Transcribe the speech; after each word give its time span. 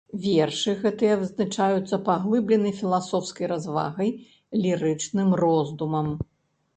Вершы 0.21 0.71
гэтыя 0.83 1.17
вызначаюцца 1.23 1.99
паглыбленай 2.07 2.73
філасофскай 2.79 3.49
развагай, 3.53 4.09
лірычным 4.63 5.29
роздумам. 5.43 6.09